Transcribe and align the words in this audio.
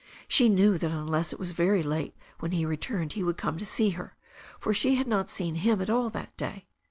She 0.27 0.49
knew 0.49 0.79
that 0.79 0.89
unless 0.89 1.31
it 1.31 1.37
was 1.37 1.51
very 1.51 1.83
late 1.83 2.17
when 2.39 2.53
he 2.53 2.65
returned 2.65 3.13
he 3.13 3.23
would 3.23 3.37
come 3.37 3.59
to 3.59 3.67
see 3.67 3.91
her, 3.91 4.15
for 4.59 4.73
she 4.73 4.95
had 4.95 5.05
not 5.05 5.29
seen 5.29 5.53
him 5.53 5.79
at 5.79 5.91
all 5.91 6.09
that 6.09 6.35
day. 6.37 6.65